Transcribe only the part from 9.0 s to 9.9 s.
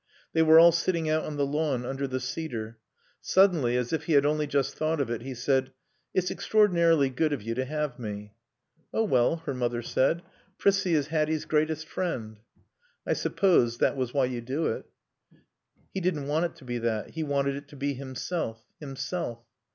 well," her mother